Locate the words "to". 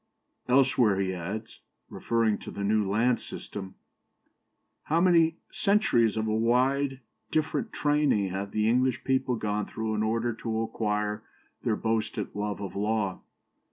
2.39-2.49, 10.33-10.61